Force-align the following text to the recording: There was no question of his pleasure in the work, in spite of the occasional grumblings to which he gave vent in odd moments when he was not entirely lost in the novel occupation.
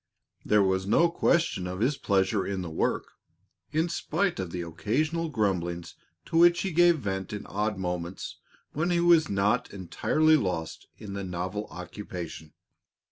There 0.43 0.63
was 0.63 0.87
no 0.87 1.11
question 1.11 1.67
of 1.67 1.79
his 1.79 1.95
pleasure 1.95 2.43
in 2.43 2.63
the 2.63 2.71
work, 2.71 3.11
in 3.71 3.87
spite 3.87 4.39
of 4.39 4.49
the 4.49 4.63
occasional 4.63 5.29
grumblings 5.29 5.93
to 6.25 6.37
which 6.39 6.61
he 6.63 6.71
gave 6.71 6.97
vent 6.97 7.31
in 7.31 7.45
odd 7.45 7.77
moments 7.77 8.37
when 8.73 8.89
he 8.89 8.99
was 8.99 9.29
not 9.29 9.71
entirely 9.71 10.37
lost 10.37 10.87
in 10.97 11.13
the 11.13 11.23
novel 11.23 11.67
occupation. 11.69 12.53